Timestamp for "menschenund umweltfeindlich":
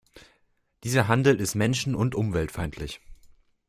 1.53-3.01